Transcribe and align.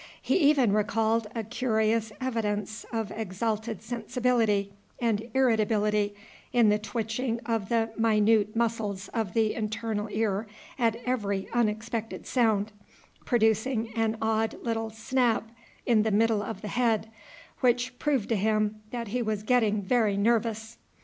He 0.19 0.35
even 0.37 0.73
recalled 0.73 1.27
a 1.35 1.43
curious 1.43 2.11
evidence 2.19 2.87
of 2.91 3.11
exalted 3.11 3.83
sensibility 3.83 4.73
and 4.99 5.29
irritability, 5.35 6.15
in 6.51 6.69
the 6.69 6.79
twitching 6.79 7.39
of 7.45 7.69
the 7.69 7.91
minute 7.95 8.55
muscles 8.55 9.09
of 9.09 9.35
the 9.35 9.53
internal 9.53 10.09
ear 10.09 10.47
at 10.79 10.95
every 11.05 11.47
unexpected 11.53 12.25
sound, 12.25 12.71
producing 13.25 13.93
an 13.93 14.17
odd 14.23 14.55
little 14.63 14.89
snap 14.89 15.51
in 15.85 16.01
the 16.01 16.09
middle 16.09 16.41
of 16.41 16.63
the 16.63 16.69
head, 16.69 17.11
which 17.59 17.99
proved 17.99 18.27
to 18.29 18.35
him 18.35 18.81
that 18.89 19.09
he 19.09 19.21
was 19.21 19.43
getting 19.43 19.83
very 19.83 20.17
nervous. 20.17 20.79